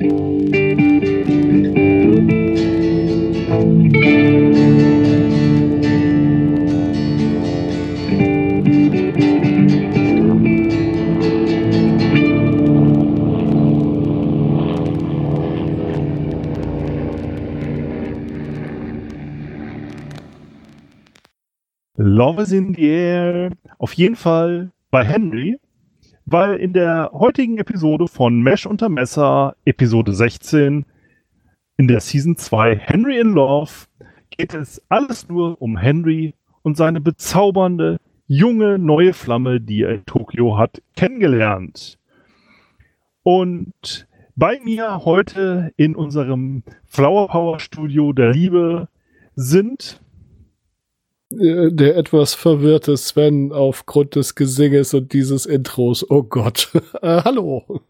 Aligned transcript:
Love 0.00 0.10
is 22.38 22.52
in 22.52 22.74
the 22.74 22.88
air. 22.88 23.50
Auf 23.78 23.94
jeden 23.94 24.14
Fall 24.14 24.70
bei 24.92 25.04
Henry, 25.04 25.58
weil 26.30 26.56
in 26.56 26.74
der 26.74 27.10
heutigen 27.14 27.56
Episode 27.56 28.06
von 28.06 28.42
Mesh 28.42 28.66
unter 28.66 28.90
Messer, 28.90 29.56
Episode 29.64 30.12
16, 30.12 30.84
in 31.78 31.88
der 31.88 32.00
Season 32.00 32.36
2 32.36 32.76
Henry 32.76 33.18
in 33.18 33.32
Love, 33.32 33.86
geht 34.28 34.52
es 34.52 34.82
alles 34.90 35.28
nur 35.28 35.60
um 35.62 35.78
Henry 35.78 36.34
und 36.60 36.76
seine 36.76 37.00
bezaubernde, 37.00 37.98
junge, 38.26 38.78
neue 38.78 39.14
Flamme, 39.14 39.58
die 39.58 39.82
er 39.82 39.94
in 39.94 40.04
Tokio 40.04 40.58
hat, 40.58 40.82
kennengelernt. 40.96 41.98
Und 43.22 44.06
bei 44.36 44.60
mir 44.62 45.06
heute 45.06 45.72
in 45.76 45.96
unserem 45.96 46.62
Flower 46.84 47.28
Power 47.28 47.58
Studio 47.58 48.12
der 48.12 48.32
Liebe 48.32 48.88
sind 49.34 50.02
der 51.30 51.96
etwas 51.96 52.34
verwirrte 52.34 52.96
Sven 52.96 53.52
aufgrund 53.52 54.14
des 54.14 54.34
Gesinges 54.34 54.94
und 54.94 55.12
dieses 55.12 55.46
Intros. 55.46 56.08
Oh 56.10 56.22
Gott. 56.22 56.70
äh, 57.02 57.22
hallo. 57.22 57.82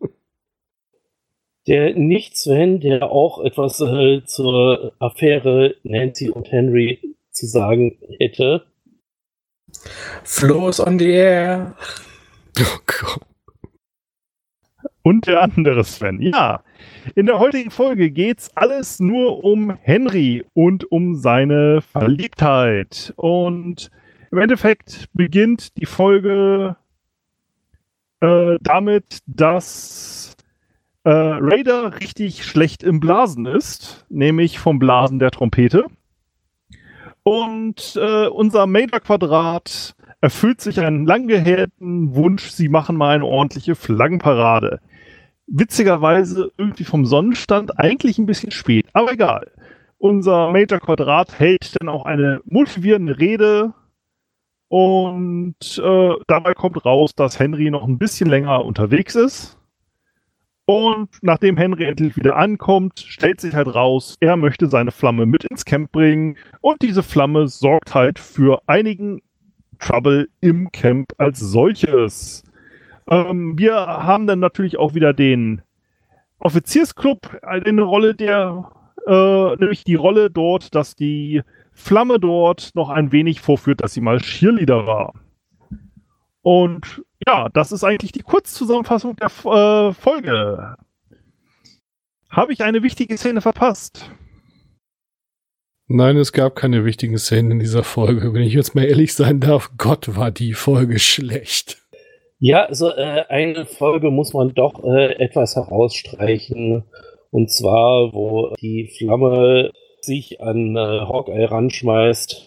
Der 1.67 1.95
Nicht-Sven, 1.95 2.81
der 2.81 3.11
auch 3.11 3.45
etwas 3.45 3.81
äh, 3.81 4.23
zur 4.25 4.93
Affäre 4.99 5.77
Nancy 5.83 6.31
und 6.31 6.51
Henry 6.51 7.17
zu 7.31 7.47
sagen 7.47 7.99
hätte. 8.19 8.65
Flows 10.25 10.81
on 10.81 10.99
the 10.99 11.11
air. 11.11 11.77
Oh 12.59 12.79
Gott. 12.87 13.28
Und 15.09 15.27
der 15.27 15.43
andere 15.43 15.85
Sven. 15.85 16.21
Ja, 16.21 16.63
in 17.15 17.25
der 17.25 17.39
heutigen 17.39 17.71
Folge 17.71 18.11
geht's 18.11 18.55
alles 18.55 19.01
nur 19.01 19.43
um 19.43 19.75
Henry 19.81 20.45
und 20.53 20.93
um 20.93 21.15
seine 21.15 21.81
Verliebtheit. 21.81 23.15
Und 23.17 23.91
im 24.31 24.37
Endeffekt 24.37 25.09
beginnt 25.15 25.79
die 25.79 25.87
Folge 25.87 26.77
äh, 28.21 28.59
damit, 28.61 29.21
dass 29.25 30.37
äh, 31.05 31.11
Raider 31.11 31.99
richtig 32.03 32.45
schlecht 32.45 32.83
im 32.83 33.01
Blasen 33.01 33.47
ist, 33.47 34.05
nämlich 34.11 34.59
vom 34.59 34.79
Blasen 34.79 35.19
der 35.19 35.31
Trompete. 35.31 35.87
Und 37.23 37.99
äh, 37.99 38.27
unser 38.27 38.67
Major-Quadrat 38.67 39.97
erfüllt 40.21 40.61
sich 40.61 40.79
einen 40.81 41.07
lang 41.07 41.29
gehärten 41.29 42.15
Wunsch, 42.15 42.51
sie 42.51 42.69
machen 42.69 42.97
mal 42.97 43.15
eine 43.15 43.25
ordentliche 43.25 43.75
Flaggenparade 43.75 44.81
witzigerweise 45.49 46.53
irgendwie 46.57 46.85
vom 46.85 47.07
Sonnenstand 47.07 47.79
eigentlich 47.79 48.19
ein 48.19 48.27
bisschen 48.27 48.51
spät, 48.51 48.87
aber 48.93 49.13
egal. 49.13 49.51
Unser 49.99 50.53
Major 50.53 50.79
Quadrat 50.79 51.39
hält 51.41 51.75
dann 51.81 51.89
auch 51.89 52.05
eine 52.05 52.41
motivierende 52.45 53.19
Rede 53.19 53.75
und 54.69 55.57
äh, 55.83 56.15
dabei 56.27 56.55
kommt 56.55 56.85
raus, 56.85 57.15
dass 57.17 57.39
Henry 57.39 57.71
noch 57.71 57.85
ein 57.85 57.99
bisschen 57.99 58.29
länger 58.29 58.65
unterwegs 58.65 59.15
ist. 59.15 59.59
Und 60.67 61.09
nachdem 61.23 61.57
Henry 61.57 61.85
endlich 61.85 62.15
wieder 62.17 62.37
ankommt, 62.37 63.01
stellt 63.01 63.41
sich 63.41 63.55
halt 63.55 63.75
raus, 63.75 64.17
er 64.21 64.37
möchte 64.37 64.69
seine 64.69 64.91
Flamme 64.91 65.25
mit 65.25 65.45
ins 65.45 65.65
Camp 65.65 65.91
bringen 65.91 66.37
und 66.61 66.83
diese 66.83 67.03
Flamme 67.03 67.49
sorgt 67.49 67.95
halt 67.95 68.19
für 68.19 68.61
einigen 68.67 69.23
Trouble 69.79 70.29
im 70.43 70.71
Camp 70.71 71.13
als 71.17 71.41
solches. 71.41 72.45
Ähm, 73.09 73.59
wir 73.59 73.75
haben 73.75 74.27
dann 74.27 74.39
natürlich 74.39 74.79
auch 74.79 74.95
wieder 74.95 75.13
den 75.13 75.63
Offiziersclub 76.39 77.41
in 77.65 77.77
der 77.77 77.87
Rolle 77.87 78.15
der, 78.15 78.71
äh, 79.07 79.57
nämlich 79.57 79.85
die 79.85 79.95
Rolle 79.95 80.31
dort, 80.31 80.75
dass 80.75 80.95
die 80.95 81.43
Flamme 81.73 82.19
dort 82.21 82.71
noch 82.75 82.91
ein 82.91 83.13
wenig 83.13 83.41
vorführt, 83.41 83.81
dass 83.81 83.95
sie 83.95 84.01
mal 84.01 84.19
Cheerleader 84.21 84.87
war. 84.87 85.15
Und 86.43 87.03
ja, 87.27 87.49
das 87.49 87.73
ist 87.73 87.85
eigentlich 87.85 88.13
die 88.13 88.23
Kurzzusammenfassung 88.23 89.17
der 89.17 89.27
äh, 89.29 89.93
Folge. 89.93 90.77
Habe 92.31 92.53
ich 92.53 92.63
eine 92.63 92.83
wichtige 92.83 93.17
Szene 93.17 93.41
verpasst? 93.41 94.11
Nein, 95.87 96.19
es 96.19 96.33
gab 96.33 96.55
keine 96.55 96.85
wichtigen 96.85 97.17
Szenen 97.17 97.53
in 97.53 97.59
dieser 97.61 97.83
Folge. 97.83 98.35
Wenn 98.35 98.43
ich 98.43 98.53
jetzt 98.53 98.75
mal 98.75 98.85
ehrlich 98.85 99.15
sein 99.15 99.41
darf, 99.41 99.71
Gott 99.79 100.15
war 100.17 100.31
die 100.31 100.53
Folge 100.53 100.99
schlecht. 100.99 101.83
Ja, 102.41 102.67
also 102.67 102.91
äh, 102.91 103.25
eine 103.29 103.67
Folge 103.67 104.11
muss 104.11 104.33
man 104.33 104.55
doch 104.55 104.85
äh, 104.85 105.15
etwas 105.15 105.57
herausstreichen. 105.57 106.85
Und 107.31 107.51
zwar, 107.51 108.13
wo 108.15 108.55
die 108.61 108.89
Flamme 108.97 109.73
sich 110.01 110.41
an 110.41 110.77
äh, 110.77 111.01
Hawkeye 111.01 111.45
ranschmeißt. 111.45 112.45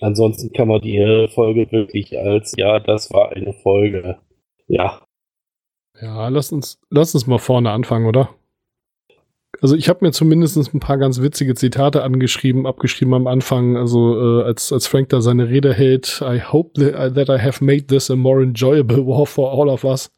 Ansonsten 0.00 0.52
kann 0.52 0.68
man 0.68 0.80
die 0.80 1.28
Folge 1.32 1.70
wirklich 1.70 2.18
als, 2.18 2.54
ja, 2.56 2.80
das 2.80 3.12
war 3.12 3.32
eine 3.32 3.52
Folge. 3.52 4.18
Ja. 4.66 5.02
Ja, 6.00 6.28
lass 6.28 6.50
uns, 6.52 6.80
lass 6.90 7.14
uns 7.14 7.26
mal 7.26 7.38
vorne 7.38 7.70
anfangen, 7.70 8.06
oder? 8.06 8.30
Also 9.64 9.76
ich 9.76 9.88
habe 9.88 10.04
mir 10.04 10.12
zumindest 10.12 10.58
ein 10.74 10.78
paar 10.78 10.98
ganz 10.98 11.22
witzige 11.22 11.54
Zitate 11.54 12.02
angeschrieben, 12.02 12.66
abgeschrieben 12.66 13.14
am 13.14 13.26
Anfang, 13.26 13.78
also 13.78 14.42
äh, 14.42 14.44
als, 14.44 14.70
als 14.74 14.86
Frank 14.86 15.08
da 15.08 15.22
seine 15.22 15.48
Rede 15.48 15.72
hält, 15.72 16.22
I 16.22 16.38
hope 16.38 16.78
that, 16.78 17.14
that 17.14 17.30
I 17.30 17.42
have 17.42 17.64
made 17.64 17.86
this 17.86 18.10
a 18.10 18.14
more 18.14 18.42
enjoyable 18.42 19.06
war 19.06 19.26
for 19.26 19.50
all 19.50 19.70
of 19.70 19.82
us. 19.84 20.10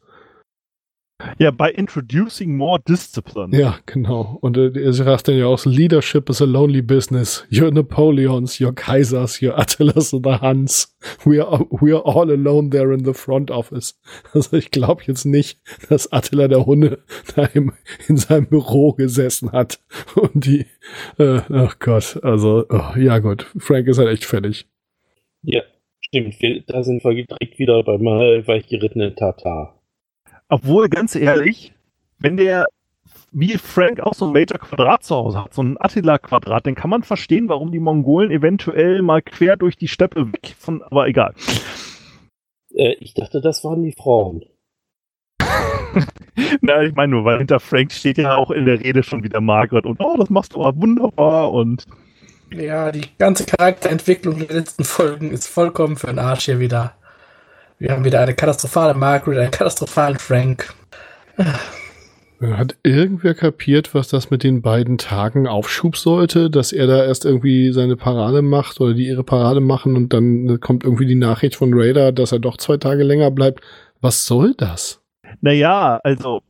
Ja, 1.39 1.49
by 1.49 1.69
introducing 1.69 2.55
more 2.55 2.79
discipline. 2.79 3.57
Ja, 3.57 3.79
genau. 3.87 4.37
Und 4.41 4.55
äh, 4.55 4.69
er 4.79 4.93
sagt 4.93 5.27
dann 5.27 5.37
ja 5.37 5.47
auch, 5.47 5.65
Leadership 5.65 6.29
is 6.29 6.43
a 6.43 6.45
lonely 6.45 6.83
business. 6.83 7.43
You're 7.49 7.71
Napoleons, 7.71 8.59
you're 8.59 8.73
Kaisers, 8.73 9.41
you're 9.41 9.57
Attilas 9.57 10.13
und 10.13 10.25
the 10.25 10.33
Hans. 10.33 10.95
We 11.25 11.43
are, 11.43 11.65
we 11.71 11.95
are 11.95 12.05
all 12.05 12.29
alone 12.29 12.69
there 12.69 12.93
in 12.93 13.03
the 13.03 13.13
front 13.13 13.49
office. 13.49 13.99
Also 14.33 14.57
ich 14.57 14.69
glaube 14.69 15.03
jetzt 15.05 15.25
nicht, 15.25 15.59
dass 15.89 16.11
Attila 16.11 16.47
der 16.47 16.65
Hunde 16.65 16.99
da 17.35 17.45
im, 17.45 17.73
in 18.07 18.17
seinem 18.17 18.47
Büro 18.47 18.93
gesessen 18.93 19.51
hat. 19.51 19.79
Und 20.15 20.45
die, 20.45 20.65
äh, 21.17 21.41
ach 21.49 21.79
Gott, 21.79 22.19
also, 22.23 22.65
oh, 22.69 22.97
ja 22.97 23.17
gut, 23.19 23.47
Frank 23.57 23.87
ist 23.87 23.97
halt 23.97 24.09
echt 24.09 24.25
fertig. 24.25 24.67
Ja, 25.41 25.63
stimmt. 25.99 26.35
Da 26.67 26.83
sind 26.83 27.03
wir 27.03 27.13
direkt 27.13 27.57
wieder 27.57 27.83
beim 27.83 28.05
weichgerittenen 28.05 29.15
Tatar. 29.15 29.76
Obwohl, 30.49 30.89
ganz 30.89 31.15
ehrlich, 31.15 31.73
wenn 32.19 32.37
der 32.37 32.67
wie 33.31 33.57
Frank 33.57 33.99
auch 33.99 34.13
so 34.13 34.25
ein 34.25 34.33
Major 34.33 34.57
Quadrat 34.57 35.03
zu 35.03 35.15
Hause 35.15 35.43
hat, 35.43 35.53
so 35.53 35.61
ein 35.61 35.77
Attila 35.79 36.17
Quadrat, 36.17 36.65
dann 36.65 36.75
kann 36.75 36.89
man 36.89 37.03
verstehen, 37.03 37.49
warum 37.49 37.71
die 37.71 37.79
Mongolen 37.79 38.31
eventuell 38.31 39.01
mal 39.01 39.21
quer 39.21 39.57
durch 39.57 39.75
die 39.75 39.87
Steppe 39.87 40.31
weg 40.31 40.55
von, 40.57 40.81
aber 40.81 41.07
egal. 41.07 41.33
Äh, 42.73 42.93
ich 42.99 43.13
dachte, 43.13 43.41
das 43.41 43.63
waren 43.63 43.83
die 43.83 43.91
Frauen. 43.91 44.43
Na, 46.61 46.83
ich 46.83 46.95
meine 46.95 47.11
nur, 47.11 47.25
weil 47.25 47.39
hinter 47.39 47.59
Frank 47.59 47.91
steht 47.91 48.17
ja 48.17 48.35
auch 48.35 48.51
in 48.51 48.65
der 48.65 48.79
Rede 48.79 49.03
schon 49.03 49.23
wieder 49.23 49.41
Margaret 49.41 49.85
und 49.85 49.99
oh, 49.99 50.15
das 50.17 50.29
machst 50.29 50.53
du 50.53 50.63
aber 50.63 50.79
wunderbar 50.79 51.51
und. 51.51 51.85
Ja, 52.51 52.91
die 52.91 53.05
ganze 53.17 53.45
Charakterentwicklung 53.45 54.39
der 54.39 54.55
letzten 54.55 54.85
Folgen 54.85 55.31
ist 55.31 55.47
vollkommen 55.47 55.97
für 55.97 56.07
den 56.07 56.19
Arsch 56.19 56.45
hier 56.45 56.59
wieder. 56.59 56.95
Wir 57.79 57.91
haben 57.91 58.03
wieder 58.03 58.21
eine 58.21 58.33
katastrophale 58.33 58.95
Margaret, 58.95 59.37
einen 59.37 59.51
katastrophalen 59.51 60.17
Frank. 60.17 60.73
Hat 62.41 62.75
irgendwer 62.81 63.35
kapiert, 63.35 63.93
was 63.93 64.07
das 64.07 64.31
mit 64.31 64.43
den 64.43 64.63
beiden 64.63 64.97
Tagen 64.97 65.47
Aufschub 65.47 65.95
sollte, 65.95 66.49
dass 66.49 66.71
er 66.71 66.87
da 66.87 67.05
erst 67.05 67.23
irgendwie 67.23 67.71
seine 67.71 67.95
Parade 67.95 68.41
macht 68.41 68.81
oder 68.81 68.95
die 68.95 69.05
ihre 69.07 69.23
Parade 69.23 69.59
machen 69.59 69.95
und 69.95 70.11
dann 70.11 70.59
kommt 70.59 70.85
irgendwie 70.85 71.05
die 71.05 71.15
Nachricht 71.15 71.55
von 71.55 71.71
Raider, 71.71 72.11
dass 72.11 72.31
er 72.31 72.39
doch 72.39 72.57
zwei 72.57 72.77
Tage 72.77 73.03
länger 73.03 73.29
bleibt. 73.29 73.61
Was 74.01 74.25
soll 74.25 74.55
das? 74.55 75.03
Naja, 75.41 75.99
also 76.03 76.41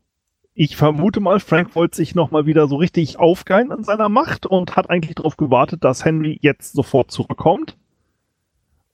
ich 0.53 0.77
vermute 0.77 1.19
mal, 1.19 1.41
Frank 1.41 1.75
wollte 1.75 1.97
sich 1.97 2.15
nochmal 2.15 2.45
wieder 2.45 2.67
so 2.67 2.77
richtig 2.77 3.19
aufgeilen 3.19 3.73
an 3.73 3.83
seiner 3.83 4.07
Macht 4.07 4.45
und 4.45 4.77
hat 4.77 4.89
eigentlich 4.89 5.15
darauf 5.15 5.35
gewartet, 5.35 5.83
dass 5.83 6.05
Henry 6.05 6.39
jetzt 6.41 6.71
sofort 6.71 7.11
zurückkommt. 7.11 7.75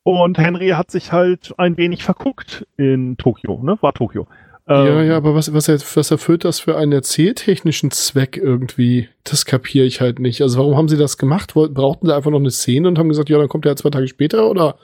Und 0.03 0.37
Henry 0.37 0.69
hat 0.69 0.91
sich 0.91 1.11
halt 1.11 1.53
ein 1.57 1.77
wenig 1.77 2.03
verguckt 2.03 2.67
in 2.77 3.17
Tokio, 3.17 3.61
ne? 3.63 3.77
War 3.81 3.93
Tokio. 3.93 4.27
Ja, 4.67 4.99
ähm, 4.99 5.07
ja, 5.07 5.17
aber 5.17 5.35
was, 5.35 5.53
was, 5.53 5.67
was 5.67 6.11
erfüllt 6.11 6.45
das 6.45 6.59
für 6.59 6.77
einen 6.77 6.93
erzähltechnischen 6.93 7.91
Zweck 7.91 8.37
irgendwie? 8.37 9.09
Das 9.23 9.45
kapiere 9.45 9.85
ich 9.85 9.99
halt 9.99 10.19
nicht. 10.19 10.41
Also 10.41 10.59
warum 10.59 10.77
haben 10.77 10.89
sie 10.89 10.97
das 10.97 11.17
gemacht? 11.17 11.53
Brauchten 11.53 12.07
sie 12.07 12.15
einfach 12.15 12.31
noch 12.31 12.39
eine 12.39 12.51
Szene 12.51 12.87
und 12.87 12.97
haben 12.97 13.09
gesagt, 13.09 13.29
ja, 13.29 13.37
dann 13.37 13.49
kommt 13.49 13.65
er 13.65 13.75
zwei 13.75 13.89
Tage 13.89 14.07
später 14.07 14.49
oder? 14.49 14.77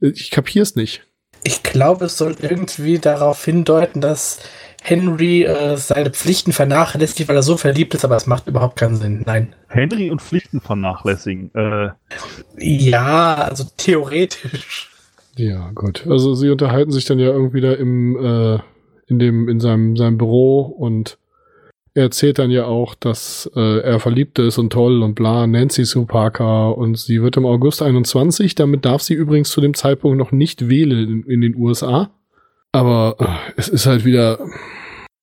Ich 0.00 0.30
kapiere 0.30 0.62
es 0.62 0.76
nicht. 0.76 1.02
Ich 1.44 1.62
glaube, 1.62 2.06
es 2.06 2.16
soll 2.16 2.36
irgendwie 2.40 2.98
darauf 2.98 3.44
hindeuten, 3.44 4.00
dass 4.00 4.40
Henry 4.82 5.44
äh, 5.44 5.76
seine 5.76 6.10
Pflichten 6.10 6.52
vernachlässigt, 6.52 7.28
weil 7.28 7.36
er 7.36 7.42
so 7.42 7.56
verliebt 7.56 7.94
ist, 7.94 8.04
aber 8.04 8.16
es 8.16 8.26
macht 8.26 8.46
überhaupt 8.46 8.76
keinen 8.76 8.96
Sinn. 8.96 9.22
Nein. 9.26 9.54
Henry 9.68 10.10
und 10.10 10.22
Pflichten 10.22 10.60
vernachlässigen. 10.60 11.50
Äh, 11.54 11.90
Ja, 12.58 13.34
also 13.34 13.64
theoretisch. 13.76 14.90
Ja, 15.36 15.70
gut. 15.74 16.06
Also 16.08 16.34
sie 16.34 16.50
unterhalten 16.50 16.90
sich 16.90 17.04
dann 17.04 17.18
ja 17.18 17.28
irgendwie 17.28 17.60
da 17.60 17.72
im, 17.72 18.16
äh, 18.16 18.58
in 19.06 19.18
dem, 19.18 19.48
in 19.48 19.60
seinem, 19.60 19.96
seinem 19.96 20.18
Büro 20.18 20.62
und 20.62 21.18
er 21.94 22.04
erzählt 22.04 22.38
dann 22.38 22.50
ja 22.50 22.64
auch, 22.64 22.94
dass 22.94 23.50
äh, 23.56 23.80
er 23.80 23.98
verliebt 23.98 24.38
ist 24.38 24.58
und 24.58 24.72
toll 24.72 25.02
und 25.02 25.14
bla, 25.14 25.46
Nancy 25.46 25.84
Sue 25.84 26.06
Parker 26.06 26.78
und 26.78 26.96
sie 26.96 27.22
wird 27.22 27.36
im 27.36 27.46
August 27.46 27.82
21, 27.82 28.54
damit 28.54 28.84
darf 28.84 29.02
sie 29.02 29.14
übrigens 29.14 29.50
zu 29.50 29.60
dem 29.60 29.74
Zeitpunkt 29.74 30.16
noch 30.16 30.30
nicht 30.30 30.68
wählen 30.68 31.08
in, 31.08 31.22
in 31.24 31.40
den 31.40 31.56
USA. 31.56 32.10
Aber 32.72 33.16
äh, 33.18 33.52
es 33.56 33.68
ist 33.68 33.86
halt 33.86 34.04
wieder 34.04 34.38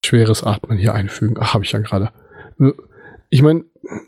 schweres 0.04 0.44
Atmen 0.44 0.78
hier 0.78 0.94
einfügen. 0.94 1.38
Ach, 1.40 1.54
habe 1.54 1.64
ich 1.64 1.72
ja 1.72 1.80
gerade. 1.80 2.12
Ich 3.30 3.42
meine, 3.42 3.66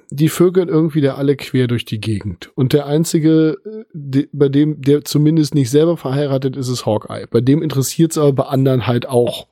die 0.10 0.30
vögeln 0.30 0.70
irgendwie 0.70 1.02
da 1.02 1.16
alle 1.16 1.36
quer 1.36 1.68
durch 1.68 1.86
die 1.86 2.00
Gegend. 2.00 2.52
Und 2.56 2.74
der 2.74 2.86
einzige, 2.86 3.58
äh, 3.66 3.84
de, 3.94 4.30
bei 4.32 4.50
dem, 4.50 4.82
der 4.82 5.04
zumindest 5.04 5.56
nicht 5.56 5.70
selber 5.70 5.98
verheiratet 5.98 6.56
ist, 6.56 6.70
ist 6.70 6.86
Hawkeye. 6.86 7.28
Bei 7.30 7.42
dem 7.42 7.62
interessiert 7.62 8.12
es 8.12 8.18
aber 8.18 8.34
bei 8.34 8.44
anderen 8.46 8.88
halt 8.88 9.08
auch 9.08 9.48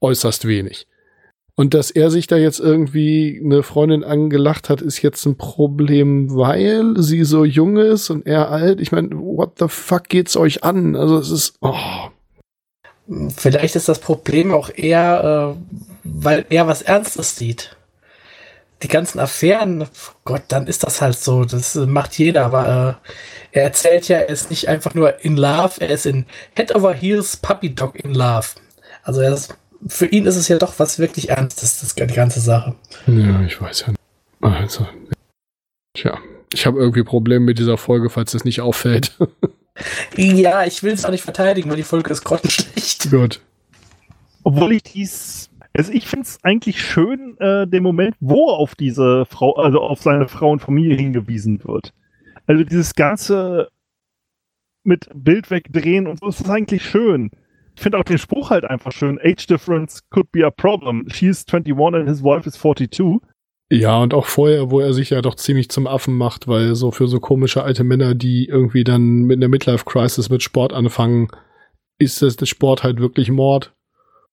äußerst 0.00 0.46
wenig. 0.46 0.86
Und 1.58 1.72
dass 1.72 1.90
er 1.90 2.10
sich 2.10 2.26
da 2.26 2.36
jetzt 2.36 2.60
irgendwie 2.60 3.40
eine 3.42 3.62
Freundin 3.62 4.04
angelacht 4.04 4.68
hat, 4.68 4.82
ist 4.82 5.00
jetzt 5.00 5.24
ein 5.24 5.38
Problem, 5.38 6.36
weil 6.36 7.00
sie 7.00 7.24
so 7.24 7.46
jung 7.46 7.78
ist 7.78 8.10
und 8.10 8.26
er 8.26 8.50
alt. 8.50 8.78
Ich 8.78 8.92
meine, 8.92 9.10
what 9.12 9.58
the 9.58 9.64
fuck 9.68 10.10
geht's 10.10 10.36
euch 10.36 10.64
an? 10.64 10.94
Also 10.94 11.16
es 11.16 11.30
ist, 11.30 11.56
oh, 11.62 12.10
Vielleicht 13.36 13.76
ist 13.76 13.88
das 13.88 14.00
Problem 14.00 14.52
auch 14.52 14.70
eher, 14.74 15.54
äh, 15.54 15.80
weil 16.04 16.44
er 16.50 16.66
was 16.66 16.82
Ernstes 16.82 17.36
sieht. 17.36 17.76
Die 18.82 18.88
ganzen 18.88 19.20
Affären, 19.20 19.88
Gott, 20.24 20.42
dann 20.48 20.66
ist 20.66 20.82
das 20.82 21.00
halt 21.00 21.16
so. 21.16 21.44
Das 21.44 21.76
äh, 21.76 21.86
macht 21.86 22.18
jeder, 22.18 22.44
aber 22.44 23.00
äh, 23.52 23.58
er 23.58 23.62
erzählt 23.62 24.08
ja, 24.08 24.18
er 24.18 24.28
ist 24.28 24.50
nicht 24.50 24.68
einfach 24.68 24.94
nur 24.94 25.24
in 25.24 25.36
Love, 25.36 25.80
er 25.80 25.90
ist 25.90 26.06
in 26.06 26.26
Head 26.54 26.74
over 26.74 26.92
Heels 26.92 27.36
Puppy 27.36 27.74
Dog 27.74 27.96
in 27.96 28.12
Love. 28.12 28.48
Also 29.02 29.20
er 29.20 29.32
ist, 29.32 29.56
für 29.86 30.06
ihn 30.06 30.26
ist 30.26 30.36
es 30.36 30.48
ja 30.48 30.58
doch 30.58 30.78
was 30.78 30.98
wirklich 30.98 31.30
Ernstes, 31.30 31.80
das, 31.80 31.94
die 31.94 32.06
ganze 32.06 32.40
Sache. 32.40 32.74
Ja, 33.06 33.40
ich 33.42 33.60
weiß 33.60 33.82
ja 33.82 33.88
nicht. 33.88 34.00
Also, 34.40 34.86
tja, 35.94 36.18
ich 36.52 36.66
habe 36.66 36.78
irgendwie 36.78 37.04
Probleme 37.04 37.44
mit 37.44 37.58
dieser 37.58 37.78
Folge, 37.78 38.10
falls 38.10 38.34
es 38.34 38.44
nicht 38.44 38.60
auffällt. 38.60 39.16
Ja, 40.16 40.64
ich 40.64 40.82
will 40.82 40.92
es 40.92 41.04
auch 41.04 41.10
nicht 41.10 41.24
verteidigen, 41.24 41.68
weil 41.70 41.76
die 41.76 41.82
Folge 41.82 42.10
ist 42.10 42.24
grottenschlecht. 42.24 43.10
Gut. 43.10 43.40
obwohl 44.44 44.72
ich 44.72 44.82
dies, 44.84 45.50
also 45.76 45.92
ich 45.92 46.06
finde 46.06 46.24
es 46.24 46.38
eigentlich 46.42 46.80
schön, 46.80 47.36
äh, 47.38 47.66
den 47.66 47.82
Moment, 47.82 48.14
wo 48.20 48.48
auf 48.50 48.74
diese 48.74 49.26
Frau, 49.26 49.54
also 49.56 49.80
auf 49.80 50.00
seine 50.00 50.28
Frau 50.28 50.50
und 50.52 50.60
Familie 50.60 50.96
hingewiesen 50.96 51.62
wird. 51.64 51.92
Also 52.46 52.64
dieses 52.64 52.94
ganze 52.94 53.68
mit 54.84 55.08
Bild 55.12 55.50
wegdrehen 55.50 56.06
und 56.06 56.20
so 56.20 56.28
ist 56.28 56.40
das 56.40 56.48
eigentlich 56.48 56.84
schön. 56.84 57.30
Ich 57.74 57.82
finde 57.82 57.98
auch 57.98 58.04
den 58.04 58.18
Spruch 58.18 58.50
halt 58.50 58.64
einfach 58.64 58.92
schön. 58.92 59.18
Age 59.22 59.46
difference 59.46 60.00
could 60.10 60.30
be 60.32 60.46
a 60.46 60.50
problem. 60.50 61.06
She 61.10 61.26
is 61.26 61.44
21 61.44 62.00
and 62.00 62.08
his 62.08 62.22
wife 62.22 62.48
is 62.48 62.54
42. 62.54 63.20
Ja, 63.70 63.98
und 63.98 64.14
auch 64.14 64.26
vorher, 64.26 64.70
wo 64.70 64.78
er 64.80 64.92
sich 64.94 65.10
ja 65.10 65.22
doch 65.22 65.34
ziemlich 65.34 65.68
zum 65.70 65.86
Affen 65.88 66.14
macht, 66.16 66.46
weil 66.46 66.74
so 66.76 66.92
für 66.92 67.08
so 67.08 67.18
komische 67.18 67.64
alte 67.64 67.82
Männer, 67.82 68.14
die 68.14 68.46
irgendwie 68.46 68.84
dann 68.84 69.22
mit 69.22 69.38
einer 69.38 69.48
Midlife-Crisis 69.48 70.30
mit 70.30 70.42
Sport 70.42 70.72
anfangen, 70.72 71.28
ist 71.98 72.22
das 72.22 72.36
der 72.36 72.46
Sport 72.46 72.84
halt 72.84 73.00
wirklich 73.00 73.30
Mord. 73.30 73.72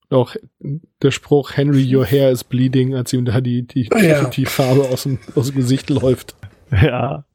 Und 0.09 0.18
auch 0.18 0.35
der 0.59 1.09
Spruch 1.12 1.53
Henry, 1.57 1.95
your 1.95 2.06
hair 2.06 2.30
is 2.30 2.44
bleeding, 2.44 2.94
als 2.94 3.12
ihm 3.13 3.25
da 3.25 3.41
die, 3.41 3.65
die, 3.65 3.89
Ja. 4.00 4.25
die 4.25 4.45
Farbe 4.45 4.81
aus 4.89 5.03
dem, 5.03 5.18
aus 5.35 5.47
dem 5.47 5.56
Gesicht 5.56 5.89
läuft. 5.89 6.35
Ja. 6.71 7.25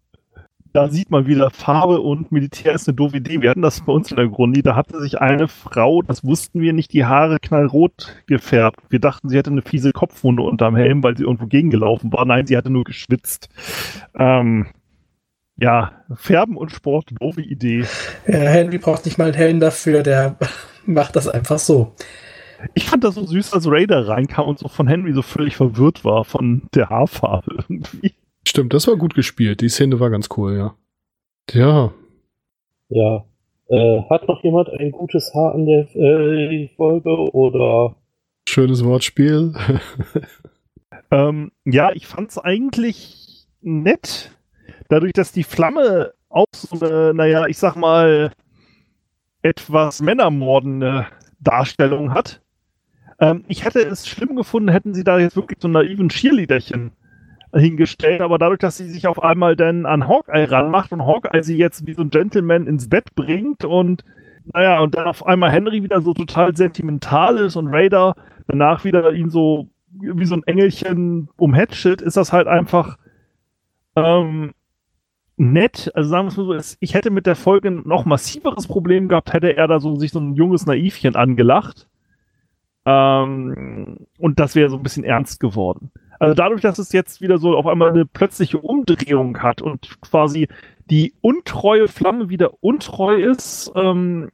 Da 0.72 0.90
sieht 0.90 1.10
man 1.10 1.26
wieder, 1.26 1.50
Farbe 1.50 2.00
und 2.00 2.30
Militär 2.30 2.74
ist 2.74 2.88
eine 2.88 2.94
doofe 2.94 3.16
Idee. 3.16 3.40
Wir 3.40 3.50
hatten 3.50 3.62
das 3.62 3.80
bei 3.80 3.92
uns 3.92 4.10
in 4.10 4.16
der 4.16 4.28
Grunde. 4.28 4.62
Da 4.62 4.76
hatte 4.76 5.00
sich 5.00 5.20
eine 5.20 5.48
Frau, 5.48 6.02
das 6.02 6.24
wussten 6.24 6.60
wir 6.60 6.72
nicht, 6.72 6.92
die 6.92 7.04
Haare 7.04 7.38
knallrot 7.40 8.16
gefärbt. 8.26 8.80
Wir 8.90 8.98
dachten, 8.98 9.28
sie 9.28 9.36
hätte 9.36 9.50
eine 9.50 9.62
fiese 9.62 9.92
Kopfwunde 9.92 10.42
unterm 10.42 10.76
Helm, 10.76 11.02
weil 11.02 11.16
sie 11.16 11.24
irgendwo 11.24 11.46
gegengelaufen 11.46 12.12
war. 12.12 12.24
Nein, 12.26 12.46
sie 12.46 12.56
hatte 12.56 12.70
nur 12.70 12.84
geschwitzt. 12.84 13.48
Ähm, 14.18 14.66
ja, 15.56 15.92
Färben 16.14 16.56
und 16.56 16.70
Sport, 16.70 17.10
doofe 17.18 17.42
Idee. 17.42 17.84
Ja, 18.26 18.38
Henry 18.38 18.78
braucht 18.78 19.04
nicht 19.06 19.18
mal 19.18 19.26
einen 19.26 19.34
Helm 19.34 19.60
dafür, 19.60 20.02
der 20.02 20.36
macht 20.86 21.16
das 21.16 21.28
einfach 21.28 21.58
so. 21.58 21.94
Ich 22.74 22.86
fand 22.86 23.04
das 23.04 23.14
so 23.14 23.24
süß, 23.24 23.52
als 23.52 23.70
Raider 23.70 24.08
reinkam 24.08 24.46
und 24.46 24.58
so 24.58 24.68
von 24.68 24.88
Henry 24.88 25.12
so 25.12 25.22
völlig 25.22 25.56
verwirrt 25.56 26.04
war 26.04 26.24
von 26.24 26.62
der 26.74 26.90
Haarfarbe 26.90 27.64
irgendwie. 27.68 28.14
Stimmt, 28.48 28.72
das 28.72 28.88
war 28.88 28.96
gut 28.96 29.14
gespielt. 29.14 29.60
Die 29.60 29.68
Szene 29.68 30.00
war 30.00 30.08
ganz 30.08 30.30
cool, 30.38 30.56
ja. 30.56 30.74
Ja, 31.52 31.92
Ja. 32.88 33.26
Äh, 33.68 34.00
hat 34.08 34.26
noch 34.26 34.42
jemand 34.42 34.70
ein 34.70 34.90
gutes 34.90 35.34
Haar 35.34 35.54
an 35.54 35.66
der 35.66 35.94
äh, 35.94 36.68
Folge 36.74 37.10
oder 37.10 37.94
schönes 38.48 38.82
Wortspiel. 38.84 39.52
Ähm, 41.10 41.52
ja, 41.64 41.90
ich 41.92 42.06
fand's 42.06 42.36
eigentlich 42.36 43.46
nett, 43.62 44.30
dadurch, 44.90 45.14
dass 45.14 45.32
die 45.32 45.42
Flamme 45.42 46.12
auch 46.28 46.44
so 46.52 46.84
eine, 46.84 47.14
naja, 47.14 47.46
ich 47.46 47.56
sag 47.56 47.76
mal, 47.76 48.30
etwas 49.40 50.02
männermordende 50.02 51.06
Darstellung 51.40 52.12
hat. 52.12 52.42
Ähm, 53.20 53.44
ich 53.48 53.64
hätte 53.64 53.80
es 53.80 54.06
schlimm 54.06 54.36
gefunden, 54.36 54.68
hätten 54.68 54.92
sie 54.92 55.02
da 55.02 55.18
jetzt 55.18 55.36
wirklich 55.36 55.60
so 55.62 55.68
ein 55.68 55.72
naiven 55.72 56.10
Cheerleaderchen 56.10 56.92
hingestellt, 57.58 58.20
aber 58.20 58.38
dadurch, 58.38 58.60
dass 58.60 58.76
sie 58.76 58.88
sich 58.88 59.06
auf 59.06 59.22
einmal 59.22 59.56
dann 59.56 59.86
an 59.86 60.08
Hawkeye 60.08 60.50
ranmacht 60.50 60.92
und 60.92 61.06
Hawkeye 61.06 61.42
sie 61.42 61.56
jetzt 61.56 61.86
wie 61.86 61.94
so 61.94 62.02
ein 62.02 62.10
Gentleman 62.10 62.66
ins 62.66 62.88
Bett 62.88 63.14
bringt 63.14 63.64
und 63.64 64.04
naja, 64.52 64.80
und 64.80 64.94
dann 64.94 65.06
auf 65.06 65.26
einmal 65.26 65.50
Henry 65.50 65.82
wieder 65.82 66.00
so 66.00 66.14
total 66.14 66.56
sentimental 66.56 67.36
ist 67.38 67.56
und 67.56 67.68
Raider 67.68 68.14
danach 68.46 68.84
wieder 68.84 69.12
ihn 69.12 69.28
so 69.30 69.68
wie 69.90 70.26
so 70.26 70.36
ein 70.36 70.42
Engelchen 70.44 71.28
umhatschelt, 71.36 72.02
ist 72.02 72.16
das 72.16 72.32
halt 72.32 72.46
einfach 72.46 72.98
ähm, 73.96 74.52
nett. 75.36 75.90
Also 75.94 76.10
sagen 76.10 76.26
wir 76.26 76.30
es 76.30 76.36
mal 76.36 76.60
so, 76.62 76.76
ich 76.80 76.94
hätte 76.94 77.10
mit 77.10 77.26
der 77.26 77.36
Folge 77.36 77.70
noch 77.70 78.04
massiveres 78.04 78.66
Problem 78.66 79.08
gehabt, 79.08 79.32
hätte 79.32 79.56
er 79.56 79.66
da 79.68 79.80
so 79.80 79.96
sich 79.96 80.12
so 80.12 80.20
ein 80.20 80.34
junges 80.34 80.66
Naivchen 80.66 81.16
angelacht. 81.16 81.88
Ähm, 82.84 84.06
und 84.18 84.40
das 84.40 84.54
wäre 84.54 84.70
so 84.70 84.76
ein 84.76 84.82
bisschen 84.82 85.04
ernst 85.04 85.40
geworden. 85.40 85.90
Also 86.18 86.34
dadurch, 86.34 86.62
dass 86.62 86.78
es 86.78 86.92
jetzt 86.92 87.20
wieder 87.20 87.38
so 87.38 87.56
auf 87.56 87.66
einmal 87.66 87.90
eine 87.90 88.04
plötzliche 88.04 88.58
Umdrehung 88.58 89.38
hat 89.42 89.62
und 89.62 90.00
quasi 90.00 90.48
die 90.90 91.14
untreue 91.20 91.88
Flamme 91.88 92.28
wieder 92.28 92.52
untreu 92.60 93.16
ist, 93.16 93.70
ähm, 93.74 94.30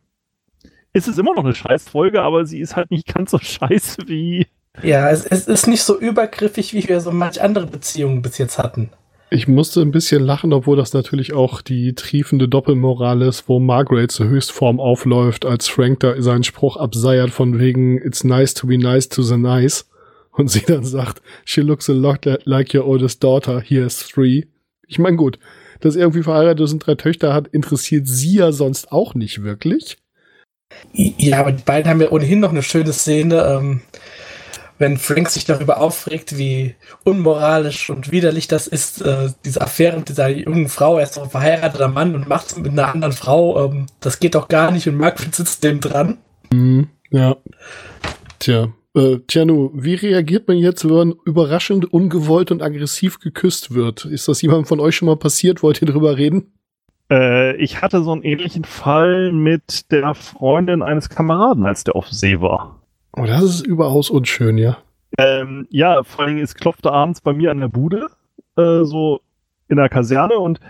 ist 0.92 1.08
es 1.08 1.18
immer 1.18 1.34
noch 1.34 1.44
eine 1.44 1.54
Scheißfolge, 1.54 2.22
aber 2.22 2.46
sie 2.46 2.60
ist 2.60 2.76
halt 2.76 2.90
nicht 2.90 3.12
ganz 3.12 3.32
so 3.32 3.38
scheiße 3.42 4.02
wie 4.06 4.46
Ja, 4.82 5.10
es, 5.10 5.26
es 5.26 5.46
ist 5.46 5.66
nicht 5.66 5.82
so 5.82 5.98
übergriffig, 5.98 6.72
wie 6.72 6.88
wir 6.88 7.00
so 7.00 7.10
manch 7.10 7.42
andere 7.42 7.66
Beziehungen 7.66 8.22
bis 8.22 8.38
jetzt 8.38 8.58
hatten. 8.58 8.90
Ich 9.30 9.48
musste 9.48 9.80
ein 9.80 9.90
bisschen 9.90 10.22
lachen, 10.22 10.52
obwohl 10.52 10.76
das 10.76 10.92
natürlich 10.92 11.32
auch 11.32 11.60
die 11.60 11.94
triefende 11.94 12.48
Doppelmoral 12.48 13.22
ist, 13.22 13.48
wo 13.48 13.58
Margaret 13.58 14.12
zur 14.12 14.28
Höchstform 14.28 14.78
aufläuft, 14.78 15.44
als 15.44 15.66
Frank 15.66 16.00
da 16.00 16.20
seinen 16.22 16.44
Spruch 16.44 16.76
abseiert 16.76 17.30
von 17.30 17.58
wegen 17.58 17.98
It's 17.98 18.22
nice 18.22 18.54
to 18.54 18.68
be 18.68 18.78
nice 18.78 19.08
to 19.08 19.22
the 19.22 19.36
nice. 19.36 19.90
Und 20.36 20.50
sie 20.50 20.62
dann 20.62 20.84
sagt, 20.84 21.22
she 21.44 21.60
looks 21.60 21.88
a 21.88 21.92
lot 21.92 22.26
like 22.44 22.74
your 22.74 22.86
oldest 22.86 23.22
daughter, 23.22 23.60
here 23.60 23.86
is 23.86 23.98
three. 23.98 24.44
Ich 24.86 24.98
meine, 24.98 25.16
gut, 25.16 25.38
dass 25.80 25.96
er 25.96 26.02
irgendwie 26.02 26.22
verheiratet 26.22 26.60
ist 26.64 26.72
und 26.72 26.80
drei 26.80 26.96
Töchter 26.96 27.32
hat, 27.32 27.48
interessiert 27.48 28.06
sie 28.06 28.36
ja 28.36 28.52
sonst 28.52 28.90
auch 28.90 29.14
nicht 29.14 29.42
wirklich. 29.42 29.96
Ja, 30.92 31.40
aber 31.40 31.52
die 31.52 31.62
beiden 31.62 31.88
haben 31.88 32.00
ja 32.00 32.10
ohnehin 32.10 32.40
noch 32.40 32.50
eine 32.50 32.62
schöne 32.62 32.92
Szene, 32.92 33.42
ähm, 33.44 33.82
wenn 34.78 34.98
Frank 34.98 35.30
sich 35.30 35.44
darüber 35.44 35.80
aufregt, 35.80 36.36
wie 36.36 36.74
unmoralisch 37.04 37.90
und 37.90 38.10
widerlich 38.10 38.48
das 38.48 38.66
ist, 38.66 39.02
äh, 39.02 39.30
diese 39.44 39.60
Affäre 39.60 39.96
mit 39.98 40.08
dieser 40.08 40.28
jungen 40.28 40.68
Frau, 40.68 40.98
er 40.98 41.04
ist 41.04 41.16
doch 41.16 41.24
ein 41.24 41.30
verheirateter 41.30 41.88
Mann 41.88 42.14
und 42.14 42.28
macht 42.28 42.46
es 42.46 42.56
mit 42.56 42.72
einer 42.72 42.92
anderen 42.92 43.12
Frau, 43.12 43.66
ähm, 43.66 43.86
das 44.00 44.18
geht 44.18 44.34
doch 44.34 44.48
gar 44.48 44.72
nicht 44.72 44.88
und 44.88 44.96
Margaret 44.96 45.34
sitzt 45.34 45.62
dem 45.62 45.80
dran. 45.80 46.18
Mhm, 46.52 46.88
ja. 47.10 47.36
Tja. 48.40 48.72
Äh, 48.94 49.18
Tjanu, 49.26 49.70
wie 49.74 49.94
reagiert 49.94 50.46
man 50.46 50.56
jetzt, 50.56 50.84
wenn 50.84 50.94
man 50.94 51.14
überraschend, 51.24 51.92
ungewollt 51.92 52.52
und 52.52 52.62
aggressiv 52.62 53.18
geküsst 53.18 53.74
wird? 53.74 54.04
Ist 54.04 54.28
das 54.28 54.40
jemandem 54.40 54.66
von 54.66 54.80
euch 54.80 54.96
schon 54.96 55.06
mal 55.06 55.16
passiert? 55.16 55.62
Wollt 55.62 55.82
ihr 55.82 55.88
drüber 55.88 56.16
reden? 56.16 56.52
Äh, 57.10 57.56
ich 57.56 57.82
hatte 57.82 58.02
so 58.02 58.12
einen 58.12 58.22
ähnlichen 58.22 58.64
Fall 58.64 59.32
mit 59.32 59.90
der 59.90 60.14
Freundin 60.14 60.82
eines 60.82 61.08
Kameraden, 61.08 61.66
als 61.66 61.82
der 61.82 61.96
auf 61.96 62.08
See 62.08 62.40
war. 62.40 62.80
Oh, 63.16 63.24
das 63.26 63.42
ist 63.42 63.66
überaus 63.66 64.10
unschön, 64.10 64.58
ja. 64.58 64.78
Ähm, 65.18 65.66
ja, 65.70 66.02
vor 66.04 66.24
allem, 66.24 66.38
es 66.38 66.54
klopfte 66.54 66.92
abends 66.92 67.20
bei 67.20 67.32
mir 67.32 67.50
an 67.50 67.60
der 67.60 67.68
Bude, 67.68 68.08
äh, 68.56 68.84
so 68.84 69.20
in 69.68 69.76
der 69.76 69.88
Kaserne 69.88 70.38
und 70.38 70.60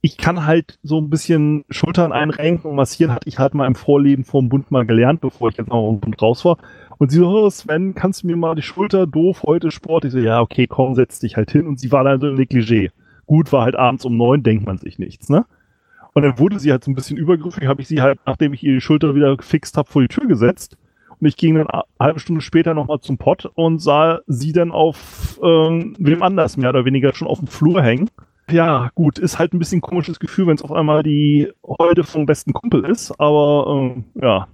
ich 0.00 0.16
kann 0.16 0.46
halt 0.46 0.78
so 0.82 1.00
ein 1.00 1.10
bisschen 1.10 1.64
Schultern 1.70 2.12
einrenken 2.12 2.70
und 2.70 2.76
massieren 2.76 3.12
hatte 3.12 3.28
ich 3.28 3.38
halt 3.38 3.54
mal 3.54 3.66
im 3.66 3.74
Vorleben 3.74 4.24
vom 4.24 4.48
Bund 4.48 4.70
mal 4.70 4.86
gelernt, 4.86 5.20
bevor 5.20 5.48
ich 5.48 5.56
jetzt 5.56 5.70
auch 5.70 5.90
im 5.90 6.00
Bund 6.00 6.20
raus 6.22 6.44
war. 6.44 6.58
Und 6.98 7.10
sie 7.10 7.18
so, 7.18 7.28
oh 7.28 7.48
Sven, 7.50 7.94
kannst 7.94 8.22
du 8.22 8.26
mir 8.26 8.36
mal 8.36 8.56
die 8.56 8.62
Schulter, 8.62 9.06
doof, 9.06 9.44
heute 9.44 9.70
Sport? 9.70 10.04
Ich 10.04 10.12
so, 10.12 10.18
ja, 10.18 10.40
okay, 10.40 10.66
komm, 10.66 10.94
setz 10.94 11.20
dich 11.20 11.36
halt 11.36 11.50
hin. 11.50 11.66
Und 11.66 11.78
sie 11.78 11.92
war 11.92 12.04
dann 12.04 12.20
so 12.20 12.28
im 12.28 12.36
Negligé. 12.36 12.90
Gut, 13.26 13.52
war 13.52 13.64
halt 13.64 13.76
abends 13.76 14.04
um 14.04 14.16
neun, 14.16 14.42
denkt 14.42 14.66
man 14.66 14.78
sich 14.78 14.98
nichts, 14.98 15.28
ne? 15.28 15.46
Und 16.14 16.22
dann 16.22 16.38
wurde 16.38 16.58
sie 16.58 16.72
halt 16.72 16.82
so 16.82 16.90
ein 16.90 16.94
bisschen 16.94 17.16
übergriffig, 17.16 17.68
habe 17.68 17.80
ich 17.80 17.88
sie 17.88 18.02
halt, 18.02 18.18
nachdem 18.26 18.52
ich 18.52 18.64
ihr 18.64 18.72
die 18.72 18.80
Schulter 18.80 19.14
wieder 19.14 19.36
gefixt 19.36 19.76
habe, 19.76 19.88
vor 19.88 20.02
die 20.02 20.08
Tür 20.08 20.26
gesetzt. 20.26 20.76
Und 21.20 21.26
ich 21.26 21.36
ging 21.36 21.54
dann 21.54 21.68
eine 21.68 21.82
halbe 22.00 22.20
Stunde 22.20 22.40
später 22.40 22.74
nochmal 22.74 23.00
zum 23.00 23.18
Pott 23.18 23.46
und 23.54 23.80
sah 23.80 24.20
sie 24.26 24.52
dann 24.52 24.72
auf 24.72 25.38
ähm, 25.42 25.94
wem 25.98 26.22
anders 26.22 26.56
mehr 26.56 26.70
oder 26.70 26.84
weniger 26.84 27.14
schon 27.14 27.28
auf 27.28 27.38
dem 27.38 27.48
Flur 27.48 27.82
hängen. 27.82 28.08
Ja, 28.50 28.90
gut, 28.94 29.18
ist 29.18 29.38
halt 29.38 29.52
ein 29.52 29.58
bisschen 29.58 29.80
komisches 29.80 30.18
Gefühl, 30.18 30.46
wenn 30.46 30.54
es 30.54 30.62
auf 30.62 30.72
einmal 30.72 31.02
die 31.02 31.52
Holde 31.62 32.02
vom 32.02 32.24
besten 32.24 32.52
Kumpel 32.52 32.84
ist, 32.84 33.20
aber 33.20 33.66
ähm, 33.68 34.04
ja, 34.14 34.48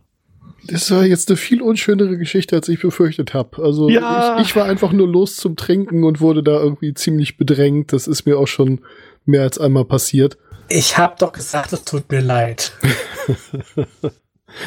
das 0.66 0.90
war 0.90 1.04
jetzt 1.04 1.28
eine 1.28 1.36
viel 1.36 1.62
unschönere 1.62 2.16
Geschichte, 2.18 2.56
als 2.56 2.68
ich 2.68 2.80
befürchtet 2.80 3.34
habe. 3.34 3.62
Also 3.62 3.88
Ja. 3.88 4.36
ich, 4.40 4.48
ich 4.48 4.56
war 4.56 4.64
einfach 4.66 4.92
nur 4.92 5.08
los 5.08 5.36
zum 5.36 5.56
Trinken 5.56 6.04
und 6.04 6.20
wurde 6.20 6.42
da 6.42 6.60
irgendwie 6.60 6.94
ziemlich 6.94 7.36
bedrängt. 7.36 7.92
Das 7.92 8.06
ist 8.06 8.26
mir 8.26 8.38
auch 8.38 8.48
schon 8.48 8.80
mehr 9.24 9.42
als 9.42 9.58
einmal 9.58 9.84
passiert. 9.84 10.36
Ich 10.68 10.96
hab 10.98 11.18
doch 11.18 11.32
gesagt, 11.32 11.72
es 11.72 11.84
tut 11.84 12.10
mir 12.10 12.20
leid. 12.20 12.72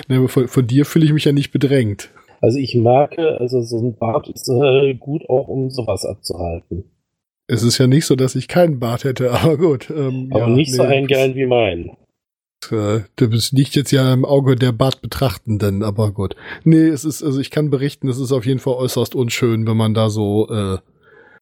Ne, 0.10 0.18
aber 0.18 0.28
von, 0.28 0.48
von 0.50 0.68
dir 0.68 0.86
fühle 0.86 1.06
ich 1.06 1.14
mich 1.14 1.24
ja 1.26 1.32
nicht 1.32 1.52
bedrängt. 1.52 2.10
Also 2.42 2.60
ich 2.60 2.76
merke, 2.76 3.40
also 3.40 3.62
so 3.62 3.80
ein 3.80 3.96
Bart 3.98 4.28
ist 4.28 4.50
äh, 4.50 4.94
gut 4.96 5.24
auch, 5.30 5.48
um 5.48 5.70
sowas 5.70 6.06
abzuhalten. 6.06 6.84
Es 7.48 7.64
ist 7.64 7.78
ja 7.78 7.88
nicht 7.88 8.06
so, 8.06 8.16
dass 8.18 8.36
ich 8.36 8.48
keinen 8.50 8.80
Bart 8.80 9.06
hätte, 9.06 9.32
aber 9.44 9.58
gut. 9.58 9.90
Ähm, 9.90 10.28
Aber 10.32 10.48
ja, 10.48 10.50
nicht 10.50 10.74
so 10.74 10.84
nee, 10.84 10.98
ein 10.98 11.08
gern 11.08 11.36
wie 11.36 11.46
mein. 11.46 11.92
Äh, 12.72 13.02
das 13.16 13.52
liegt 13.52 13.76
jetzt 13.76 13.92
ja 13.92 14.14
im 14.14 14.26
Auge 14.26 14.56
der 14.56 14.72
Bartbetrachtenden, 14.72 15.84
aber 15.84 16.12
gut. 16.12 16.36
Nee, 16.64 16.88
es 16.88 17.06
ist, 17.06 17.24
also 17.24 17.40
ich 17.40 17.52
kann 17.52 17.70
berichten, 17.70 18.08
es 18.10 18.18
ist 18.18 18.32
auf 18.32 18.46
jeden 18.46 18.60
Fall 18.60 18.74
äußerst 18.74 19.16
unschön, 19.16 19.68
wenn 19.68 19.78
man 19.78 19.94
da 19.94 20.10
so, 20.10 20.50
äh, 20.50 20.78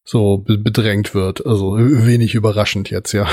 so 0.04 0.38
be 0.38 0.58
bedrängt 0.58 1.14
wird. 1.14 1.44
Also 1.46 1.76
wenig 1.76 2.34
überraschend 2.34 2.90
jetzt, 2.90 3.12
ja. 3.12 3.26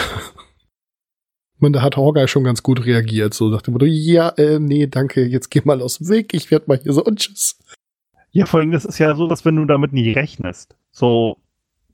Man, 1.60 1.72
da 1.72 1.82
hat 1.82 1.96
Hawkeye 1.96 2.28
schon 2.28 2.44
ganz 2.44 2.64
gut 2.64 2.86
reagiert, 2.86 3.34
so 3.34 3.48
nach 3.48 3.62
dem 3.62 3.74
Motto, 3.74 3.86
ja, 3.86 4.30
äh, 4.30 4.60
nee, 4.60 4.88
danke, 4.88 5.24
jetzt 5.24 5.50
geh 5.50 5.62
mal 5.64 5.82
aus 5.82 6.00
dem 6.00 6.10
Weg, 6.10 6.34
ich 6.34 6.52
werd 6.52 6.68
mal 6.68 6.78
hier 6.78 6.92
so 6.94 7.04
und 7.04 7.20
tschüss. 7.20 7.58
Ja, 8.32 8.48
vor 8.48 8.60
allem, 8.60 8.72
das 8.72 8.84
ist 8.84 8.98
ja 8.98 9.16
so, 9.16 9.28
dass 9.28 9.46
wenn 9.46 9.56
du 9.56 9.66
damit 9.66 9.94
nie 9.94 10.12
rechnest. 10.12 10.76
So, 10.92 11.38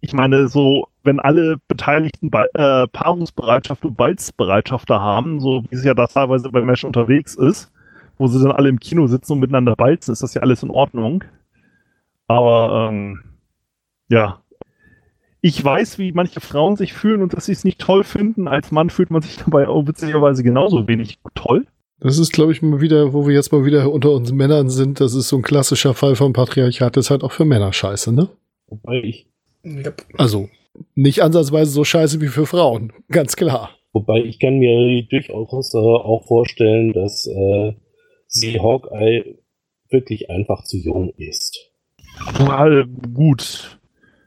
ich 0.01 0.13
meine, 0.13 0.47
so, 0.47 0.87
wenn 1.09 1.19
alle 1.19 1.57
Beteiligten 1.67 2.29
Ba- 2.29 2.45
äh, 2.53 2.87
Paarungsbereitschaft 2.87 3.83
und 3.83 3.97
Balzbereitschaft 3.97 4.87
da 4.91 5.01
haben, 5.01 5.39
so 5.39 5.63
wie 5.67 5.75
es 5.75 5.83
ja 5.83 5.95
da 5.95 6.05
teilweise 6.05 6.49
bei 6.51 6.61
Mesh 6.61 6.83
unterwegs 6.83 7.33
ist, 7.33 7.71
wo 8.19 8.27
sie 8.27 8.39
dann 8.39 8.51
alle 8.51 8.69
im 8.69 8.79
Kino 8.79 9.07
sitzen 9.07 9.33
und 9.33 9.39
miteinander 9.39 9.75
balzen, 9.75 10.11
ist 10.11 10.21
das 10.21 10.35
ja 10.35 10.43
alles 10.43 10.61
in 10.61 10.69
Ordnung. 10.69 11.23
Aber, 12.27 12.89
ähm, 12.91 13.23
ja. 14.09 14.43
Ich 15.41 15.63
weiß, 15.63 15.97
wie 15.97 16.11
manche 16.11 16.41
Frauen 16.41 16.75
sich 16.75 16.93
fühlen 16.93 17.23
und 17.23 17.33
dass 17.33 17.47
sie 17.47 17.53
es 17.53 17.63
nicht 17.63 17.79
toll 17.79 18.03
finden. 18.03 18.47
Als 18.47 18.71
Mann 18.71 18.91
fühlt 18.91 19.09
man 19.09 19.23
sich 19.23 19.37
dabei 19.37 19.67
auch 19.67 19.87
witzigerweise 19.87 20.43
genauso 20.43 20.87
wenig 20.87 21.17
toll. 21.33 21.65
Das 22.01 22.19
ist, 22.19 22.33
glaube 22.33 22.51
ich, 22.51 22.61
mal 22.61 22.81
wieder, 22.81 23.13
wo 23.13 23.25
wir 23.25 23.33
jetzt 23.33 23.51
mal 23.51 23.65
wieder 23.65 23.91
unter 23.91 24.11
uns 24.11 24.31
Männern 24.31 24.69
sind, 24.69 24.99
das 24.99 25.15
ist 25.15 25.29
so 25.29 25.37
ein 25.37 25.41
klassischer 25.41 25.95
Fall 25.95 26.15
vom 26.15 26.33
Patriarchat, 26.33 26.95
das 26.95 27.05
ist 27.07 27.09
halt 27.09 27.23
auch 27.23 27.31
für 27.31 27.45
Männer 27.45 27.73
scheiße, 27.73 28.13
ne? 28.13 28.29
Wobei 28.67 29.01
ich, 29.01 29.25
Yep. 29.65 30.05
Also, 30.17 30.49
nicht 30.95 31.21
ansatzweise 31.21 31.71
so 31.71 31.83
scheiße 31.83 32.21
wie 32.21 32.27
für 32.27 32.45
Frauen, 32.45 32.93
ganz 33.09 33.35
klar. 33.35 33.71
wobei 33.93 34.19
ich 34.19 34.39
kann 34.39 34.59
mir 34.59 35.03
durchaus 35.03 35.73
äh, 35.73 35.77
auch 35.77 36.25
vorstellen, 36.27 36.93
dass 36.93 37.27
äh, 37.27 37.73
sie 38.27 38.59
Hawkeye 38.59 39.37
wirklich 39.89 40.29
einfach 40.29 40.63
zu 40.63 40.77
jung 40.77 41.11
ist. 41.17 41.71
Well, 42.37 42.85
gut. 43.13 43.79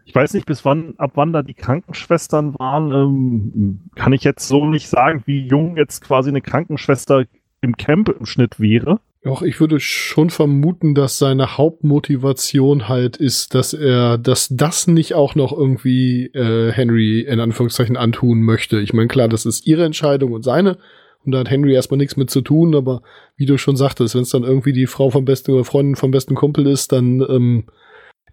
Ich 0.04 0.14
weiß 0.14 0.34
nicht, 0.34 0.46
bis 0.46 0.64
wann, 0.64 0.94
ab 0.98 1.12
wann 1.14 1.32
da 1.32 1.42
die 1.42 1.54
Krankenschwestern 1.54 2.58
waren. 2.58 2.92
Ähm, 2.92 3.80
kann 3.94 4.12
ich 4.12 4.24
jetzt 4.24 4.46
so 4.46 4.66
nicht 4.66 4.88
sagen, 4.88 5.22
wie 5.26 5.46
jung 5.46 5.76
jetzt 5.76 6.02
quasi 6.02 6.30
eine 6.30 6.42
Krankenschwester 6.42 7.24
im 7.60 7.76
Camp 7.76 8.08
im 8.08 8.26
Schnitt 8.26 8.60
wäre. 8.60 9.00
Doch, 9.24 9.42
ich 9.42 9.60
würde 9.60 9.78
schon 9.78 10.30
vermuten, 10.30 10.96
dass 10.96 11.18
seine 11.18 11.56
Hauptmotivation 11.56 12.88
halt 12.88 13.16
ist, 13.16 13.54
dass 13.54 13.72
er, 13.72 14.18
dass 14.18 14.48
das 14.48 14.88
nicht 14.88 15.14
auch 15.14 15.36
noch 15.36 15.56
irgendwie 15.56 16.26
äh, 16.34 16.72
Henry 16.72 17.20
in 17.20 17.38
Anführungszeichen 17.38 17.96
antun 17.96 18.42
möchte. 18.42 18.80
Ich 18.80 18.92
meine, 18.92 19.06
klar, 19.06 19.28
das 19.28 19.46
ist 19.46 19.64
ihre 19.64 19.84
Entscheidung 19.84 20.32
und 20.32 20.42
seine. 20.42 20.76
Und 21.24 21.30
da 21.32 21.38
hat 21.38 21.50
Henry 21.50 21.72
erstmal 21.72 21.98
nichts 21.98 22.16
mit 22.16 22.30
zu 22.30 22.40
tun, 22.40 22.74
aber 22.74 23.02
wie 23.36 23.46
du 23.46 23.58
schon 23.58 23.76
sagtest, 23.76 24.16
wenn 24.16 24.22
es 24.22 24.30
dann 24.30 24.42
irgendwie 24.42 24.72
die 24.72 24.88
Frau 24.88 25.10
vom 25.10 25.24
besten 25.24 25.52
oder 25.52 25.64
Freundin 25.64 25.94
vom 25.94 26.10
besten 26.10 26.34
Kumpel 26.34 26.66
ist, 26.66 26.90
dann 26.90 27.20
ähm, 27.28 27.66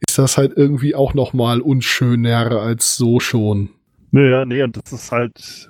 ist 0.08 0.18
das 0.18 0.40
halt 0.40 0.54
irgendwie 0.56 0.96
auch 0.96 1.14
noch 1.14 1.34
mal 1.34 1.62
unschöner 1.62 2.52
als 2.52 2.98
so 2.98 3.20
schon. 3.20 3.70
Naja, 4.10 4.44
nee, 4.44 4.64
und 4.64 4.76
das 4.76 4.92
ist 4.92 5.12
halt. 5.12 5.70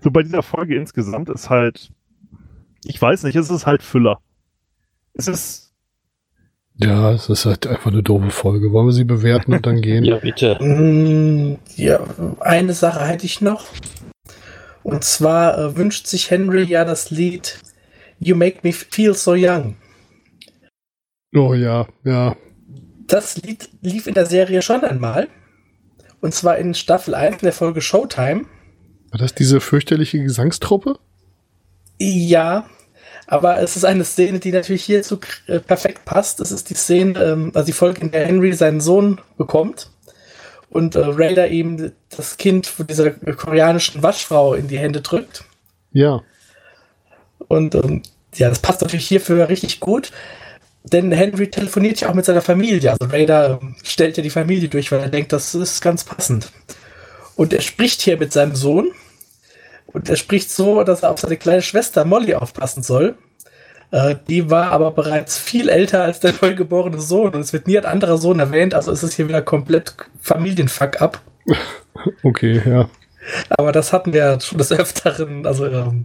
So 0.00 0.10
bei 0.10 0.22
dieser 0.22 0.42
Folge 0.42 0.76
insgesamt 0.76 1.30
ist 1.30 1.48
halt. 1.48 1.90
Ich 2.88 3.00
weiß 3.00 3.24
nicht, 3.24 3.36
es 3.36 3.50
ist 3.50 3.66
halt 3.66 3.82
Füller. 3.82 4.20
Es 5.14 5.28
ist. 5.28 5.72
Ja, 6.78 7.12
es 7.12 7.28
ist 7.30 7.46
halt 7.46 7.66
einfach 7.66 7.90
eine 7.90 8.02
doofe 8.02 8.30
Folge. 8.30 8.70
Wollen 8.72 8.86
wir 8.86 8.92
sie 8.92 9.04
bewerten 9.04 9.54
und 9.54 9.66
dann 9.66 9.80
gehen? 9.80 10.04
Ja, 10.04 10.16
bitte. 10.18 10.56
Mm, 10.62 11.58
Ja, 11.74 12.00
eine 12.40 12.74
Sache 12.74 13.04
hätte 13.06 13.24
ich 13.26 13.40
noch. 13.40 13.66
Und 14.82 15.02
zwar 15.02 15.58
äh, 15.58 15.76
wünscht 15.76 16.06
sich 16.06 16.30
Henry 16.30 16.62
ja 16.64 16.84
das 16.84 17.10
Lied 17.10 17.58
You 18.20 18.36
Make 18.36 18.58
Me 18.62 18.72
Feel 18.72 19.14
So 19.14 19.34
Young. 19.36 19.76
Oh 21.34 21.54
ja, 21.54 21.86
ja. 22.04 22.36
Das 23.08 23.36
Lied 23.42 23.68
lief 23.82 24.06
in 24.06 24.14
der 24.14 24.26
Serie 24.26 24.62
schon 24.62 24.82
einmal. 24.82 25.28
Und 26.20 26.34
zwar 26.34 26.58
in 26.58 26.74
Staffel 26.74 27.14
1 27.14 27.36
in 27.36 27.46
der 27.46 27.52
Folge 27.52 27.80
Showtime. 27.80 28.44
War 29.10 29.18
das 29.18 29.34
diese 29.34 29.60
fürchterliche 29.60 30.22
Gesangstruppe? 30.22 30.98
Ja, 31.98 32.66
aber 33.26 33.60
es 33.60 33.76
ist 33.76 33.84
eine 33.84 34.04
Szene, 34.04 34.38
die 34.38 34.52
natürlich 34.52 34.84
hierzu 34.84 35.18
äh, 35.46 35.58
perfekt 35.58 36.04
passt. 36.04 36.40
Es 36.40 36.52
ist 36.52 36.70
die 36.70 36.74
Szene, 36.74 37.50
also 37.54 37.66
die 37.66 37.72
Folge, 37.72 38.00
in 38.00 38.10
der 38.10 38.26
Henry 38.26 38.52
seinen 38.52 38.80
Sohn 38.80 39.20
bekommt 39.36 39.90
und 40.70 40.94
äh, 40.94 41.00
Raider 41.00 41.48
ihm 41.48 41.92
das 42.14 42.36
Kind 42.36 42.66
von 42.66 42.86
dieser 42.86 43.10
koreanischen 43.10 44.02
Waschfrau 44.02 44.54
in 44.54 44.68
die 44.68 44.78
Hände 44.78 45.00
drückt. 45.00 45.44
Ja. 45.92 46.22
Und 47.48 47.74
ähm, 47.74 48.02
ja, 48.34 48.48
das 48.48 48.58
passt 48.58 48.82
natürlich 48.82 49.08
hierfür 49.08 49.48
richtig 49.48 49.80
gut. 49.80 50.12
Denn 50.84 51.10
Henry 51.10 51.50
telefoniert 51.50 52.00
ja 52.00 52.10
auch 52.10 52.14
mit 52.14 52.24
seiner 52.24 52.42
Familie. 52.42 52.92
Also 52.92 53.06
Raider 53.06 53.58
ähm, 53.60 53.74
stellt 53.82 54.16
ja 54.16 54.22
die 54.22 54.30
Familie 54.30 54.68
durch, 54.68 54.92
weil 54.92 55.00
er 55.00 55.08
denkt, 55.08 55.32
das 55.32 55.54
ist 55.54 55.80
ganz 55.80 56.04
passend. 56.04 56.52
Und 57.34 57.52
er 57.52 57.60
spricht 57.60 58.02
hier 58.02 58.18
mit 58.18 58.32
seinem 58.32 58.54
Sohn. 58.54 58.90
Und 59.96 60.10
er 60.10 60.16
spricht 60.16 60.50
so, 60.50 60.84
dass 60.84 61.02
er 61.02 61.10
auf 61.10 61.20
seine 61.20 61.38
kleine 61.38 61.62
Schwester 61.62 62.04
Molly 62.04 62.34
aufpassen 62.34 62.82
soll. 62.82 63.14
Äh, 63.92 64.16
die 64.28 64.50
war 64.50 64.70
aber 64.70 64.90
bereits 64.90 65.38
viel 65.38 65.70
älter 65.70 66.02
als 66.02 66.20
der 66.20 66.34
neugeborene 66.42 67.00
Sohn. 67.00 67.34
Und 67.34 67.40
es 67.40 67.54
wird 67.54 67.66
nie 67.66 67.78
ein 67.78 67.86
anderer 67.86 68.18
Sohn 68.18 68.38
erwähnt. 68.38 68.74
Also 68.74 68.92
ist 68.92 69.02
es 69.02 69.16
hier 69.16 69.26
wieder 69.26 69.40
komplett 69.40 69.94
Familienfuck 70.20 71.00
ab. 71.00 71.22
Okay, 72.22 72.60
ja. 72.64 72.90
Aber 73.48 73.72
das 73.72 73.92
hatten 73.92 74.12
wir 74.12 74.20
ja 74.20 74.40
schon 74.40 74.58
des 74.58 74.70
Öfteren. 74.70 75.46
Also 75.46 75.66
ähm, 75.66 76.04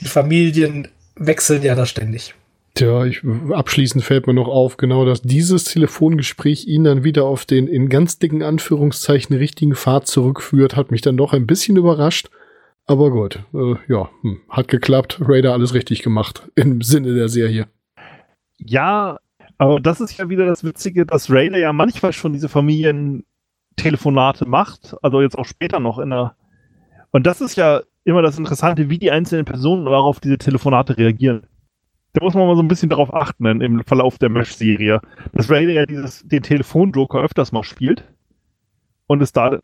die 0.00 0.06
Familien 0.06 0.88
wechseln 1.14 1.62
ja 1.62 1.76
da 1.76 1.86
ständig. 1.86 2.34
Tja, 2.74 3.06
ich, 3.06 3.22
abschließend 3.52 4.02
fällt 4.02 4.26
mir 4.26 4.34
noch 4.34 4.48
auf, 4.48 4.76
genau, 4.76 5.04
dass 5.04 5.22
dieses 5.22 5.64
Telefongespräch 5.64 6.66
ihn 6.66 6.82
dann 6.82 7.04
wieder 7.04 7.24
auf 7.24 7.44
den 7.46 7.68
in 7.68 7.88
ganz 7.88 8.18
dicken 8.18 8.42
Anführungszeichen 8.42 9.36
richtigen 9.36 9.76
Pfad 9.76 10.08
zurückführt, 10.08 10.74
hat 10.74 10.90
mich 10.90 11.00
dann 11.00 11.16
doch 11.16 11.32
ein 11.32 11.46
bisschen 11.46 11.76
überrascht. 11.76 12.28
Aber 12.86 13.10
gut, 13.10 13.42
äh, 13.54 13.74
ja, 13.88 14.10
hm, 14.22 14.40
hat 14.48 14.68
geklappt. 14.68 15.18
Raider 15.20 15.52
alles 15.52 15.74
richtig 15.74 16.02
gemacht 16.02 16.48
im 16.54 16.82
Sinne 16.82 17.14
der 17.14 17.28
Serie. 17.28 17.68
Ja, 18.58 19.18
aber 19.58 19.80
das 19.80 20.00
ist 20.00 20.16
ja 20.18 20.28
wieder 20.28 20.46
das 20.46 20.64
Witzige, 20.64 21.06
dass 21.06 21.30
Rayleigh 21.30 21.60
ja 21.60 21.72
manchmal 21.72 22.12
schon 22.12 22.32
diese 22.32 22.48
Familientelefonate 22.48 24.46
macht, 24.46 24.96
also 25.02 25.20
jetzt 25.22 25.38
auch 25.38 25.46
später 25.46 25.80
noch 25.80 25.98
in 25.98 26.10
der. 26.10 26.36
Und 27.10 27.26
das 27.26 27.40
ist 27.40 27.56
ja 27.56 27.82
immer 28.04 28.22
das 28.22 28.38
Interessante, 28.38 28.90
wie 28.90 28.98
die 28.98 29.10
einzelnen 29.10 29.44
Personen 29.44 29.84
darauf 29.86 30.20
diese 30.20 30.38
Telefonate 30.38 30.96
reagieren. 30.98 31.46
Da 32.12 32.22
muss 32.22 32.34
man 32.34 32.46
mal 32.46 32.56
so 32.56 32.62
ein 32.62 32.68
bisschen 32.68 32.90
darauf 32.90 33.12
achten 33.12 33.44
im 33.60 33.82
Verlauf 33.84 34.18
der 34.18 34.28
Mesh-Serie, 34.28 35.00
dass 35.32 35.50
Rayleigh 35.50 35.74
ja 35.74 35.86
dieses, 35.86 36.22
den 36.24 36.42
Telefonjoker 36.42 37.20
öfters 37.20 37.50
mal 37.50 37.64
spielt 37.64 38.04
und 39.06 39.22
es 39.22 39.32
da, 39.32 39.58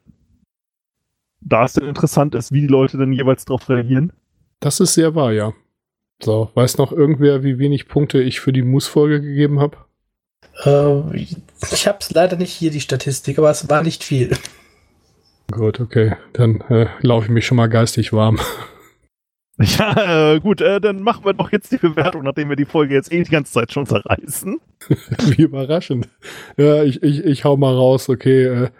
da 1.40 1.64
es 1.64 1.74
dann 1.74 1.88
interessant 1.88 2.34
ist, 2.34 2.52
wie 2.52 2.60
die 2.60 2.66
Leute 2.66 2.98
dann 2.98 3.12
jeweils 3.12 3.44
darauf 3.44 3.68
reagieren. 3.68 4.12
Das 4.60 4.80
ist 4.80 4.94
sehr 4.94 5.14
wahr, 5.14 5.32
ja. 5.32 5.52
So, 6.22 6.50
weiß 6.54 6.78
noch 6.78 6.92
irgendwer, 6.92 7.42
wie 7.42 7.58
wenig 7.58 7.88
Punkte 7.88 8.22
ich 8.22 8.40
für 8.40 8.52
die 8.52 8.62
Moose-Folge 8.62 9.22
gegeben 9.22 9.58
habe? 9.60 9.78
Äh, 10.64 11.16
ich 11.16 11.88
habe 11.88 11.98
es 12.00 12.10
leider 12.10 12.36
nicht 12.36 12.52
hier, 12.52 12.70
die 12.70 12.80
Statistik, 12.80 13.38
aber 13.38 13.50
es 13.50 13.68
war 13.70 13.82
nicht 13.82 14.04
viel. 14.04 14.36
Gut, 15.50 15.80
okay. 15.80 16.14
Dann 16.34 16.60
äh, 16.68 16.88
laufe 17.00 17.26
ich 17.26 17.30
mich 17.32 17.46
schon 17.46 17.56
mal 17.56 17.68
geistig 17.68 18.12
warm. 18.12 18.38
Ja, 19.62 20.32
äh, 20.32 20.40
gut, 20.40 20.62
äh, 20.62 20.80
dann 20.80 21.02
machen 21.02 21.22
wir 21.26 21.34
doch 21.34 21.52
jetzt 21.52 21.70
die 21.70 21.76
Bewertung, 21.76 22.22
nachdem 22.22 22.48
wir 22.48 22.56
die 22.56 22.64
Folge 22.64 22.94
jetzt 22.94 23.12
eh 23.12 23.22
die 23.22 23.30
ganze 23.30 23.52
Zeit 23.52 23.70
schon 23.70 23.84
zerreißen. 23.84 24.58
Wie 25.26 25.42
überraschend. 25.42 26.08
Ja, 26.56 26.82
ich, 26.82 27.02
ich, 27.02 27.22
ich 27.26 27.44
hau 27.44 27.58
mal 27.58 27.74
raus, 27.74 28.08
okay. 28.08 28.44
Äh, 28.46 28.70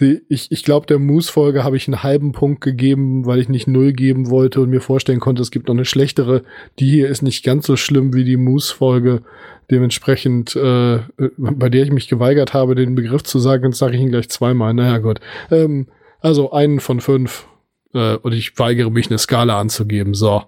ich 0.00 0.50
ich 0.50 0.64
glaube, 0.64 0.86
der 0.86 0.98
Moose-Folge 0.98 1.64
habe 1.64 1.76
ich 1.76 1.86
einen 1.86 2.02
halben 2.02 2.32
Punkt 2.32 2.60
gegeben, 2.60 3.26
weil 3.26 3.40
ich 3.40 3.48
nicht 3.48 3.68
null 3.68 3.92
geben 3.92 4.30
wollte 4.30 4.60
und 4.60 4.70
mir 4.70 4.80
vorstellen 4.80 5.20
konnte, 5.20 5.42
es 5.42 5.50
gibt 5.50 5.68
noch 5.68 5.74
eine 5.74 5.84
schlechtere. 5.84 6.42
Die 6.78 6.90
hier 6.90 7.08
ist 7.08 7.22
nicht 7.22 7.44
ganz 7.44 7.66
so 7.66 7.76
schlimm 7.76 8.14
wie 8.14 8.24
die 8.24 8.36
Moose-Folge. 8.36 9.22
Dementsprechend, 9.70 10.56
äh, 10.56 11.00
bei 11.38 11.68
der 11.68 11.84
ich 11.84 11.92
mich 11.92 12.08
geweigert 12.08 12.54
habe, 12.54 12.74
den 12.74 12.94
Begriff 12.94 13.22
zu 13.22 13.38
sagen, 13.38 13.64
jetzt 13.64 13.78
sage 13.78 13.96
ich 13.96 14.02
ihn 14.02 14.10
gleich 14.10 14.28
zweimal. 14.28 14.74
Naja, 14.74 14.98
gut. 14.98 15.20
Ähm, 15.50 15.88
also 16.20 16.52
einen 16.52 16.80
von 16.80 17.00
fünf. 17.00 17.46
Äh, 17.94 18.16
und 18.16 18.32
ich 18.32 18.58
weigere 18.58 18.90
mich, 18.90 19.08
eine 19.08 19.18
Skala 19.18 19.60
anzugeben. 19.60 20.14
So. 20.14 20.42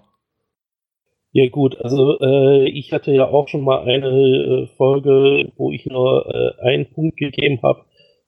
Ja 1.31 1.49
gut, 1.49 1.77
also 1.81 2.17
äh, 2.21 2.69
ich 2.69 2.93
hatte 2.93 3.11
ja 3.11 3.27
auch 3.27 3.49
schon 3.49 3.63
mal 3.63 3.83
eine 3.83 4.07
äh, 4.07 4.67
Folge, 4.77 5.51
wo 5.57 5.71
ich 5.71 5.85
nur 5.85 6.25
äh, 6.33 6.65
einen 6.65 6.85
Punkt 6.93 7.17
gegeben 7.17 7.59
habe 7.61 7.83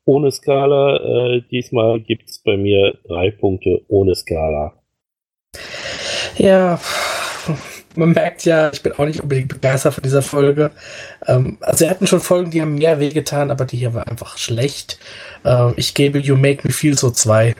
ohne 0.07 0.31
Skala. 0.31 1.35
Äh, 1.35 1.41
diesmal 1.51 1.99
gibt's 1.99 2.39
bei 2.39 2.57
mir 2.57 2.97
drei 3.07 3.29
Punkte 3.31 3.81
ohne 3.87 4.15
Skala. 4.15 4.73
Ja, 6.37 6.79
man 7.95 8.11
merkt 8.11 8.45
ja, 8.45 8.71
ich 8.71 8.83
bin 8.83 8.93
auch 8.93 9.05
nicht 9.05 9.21
unbedingt 9.21 9.49
begeistert 9.49 9.95
von 9.95 10.03
dieser 10.03 10.21
Folge. 10.21 10.71
Ähm, 11.25 11.57
also 11.61 11.81
wir 11.81 11.89
hatten 11.89 12.07
schon 12.07 12.21
Folgen, 12.21 12.51
die 12.51 12.61
haben 12.61 12.75
mehr 12.75 12.99
wehgetan, 12.99 13.51
aber 13.51 13.65
die 13.65 13.77
hier 13.77 13.93
war 13.93 14.07
einfach 14.07 14.37
schlecht. 14.37 14.99
Äh, 15.43 15.73
ich 15.75 15.93
gebe 15.93 16.19
You 16.19 16.37
Make 16.37 16.67
Me 16.67 16.73
Feel 16.73 16.97
so 16.97 17.11
zwei. 17.11 17.55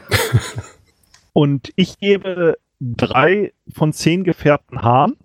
Und 1.34 1.74
ich 1.76 2.00
gebe 2.00 2.58
drei 2.80 3.52
von 3.74 3.94
zehn 3.94 4.24
gefärbten 4.24 4.82
Haaren. 4.82 5.18